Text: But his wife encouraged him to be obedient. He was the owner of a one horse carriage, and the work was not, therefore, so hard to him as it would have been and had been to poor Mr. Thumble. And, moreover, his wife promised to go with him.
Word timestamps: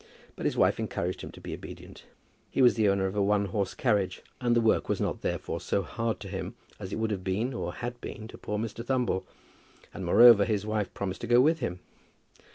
But 0.35 0.47
his 0.47 0.57
wife 0.57 0.79
encouraged 0.79 1.21
him 1.21 1.29
to 1.33 1.39
be 1.39 1.53
obedient. 1.53 2.05
He 2.49 2.63
was 2.63 2.73
the 2.73 2.89
owner 2.89 3.05
of 3.05 3.15
a 3.15 3.21
one 3.21 3.45
horse 3.45 3.75
carriage, 3.75 4.23
and 4.39 4.55
the 4.55 4.59
work 4.59 4.89
was 4.89 4.99
not, 4.99 5.21
therefore, 5.21 5.61
so 5.61 5.83
hard 5.83 6.19
to 6.21 6.27
him 6.27 6.55
as 6.79 6.91
it 6.91 6.95
would 6.95 7.11
have 7.11 7.23
been 7.23 7.53
and 7.53 7.71
had 7.75 8.01
been 8.01 8.27
to 8.29 8.37
poor 8.39 8.57
Mr. 8.57 8.83
Thumble. 8.83 9.25
And, 9.93 10.03
moreover, 10.03 10.43
his 10.43 10.65
wife 10.65 10.91
promised 10.95 11.21
to 11.21 11.27
go 11.27 11.39
with 11.39 11.59
him. 11.59 11.81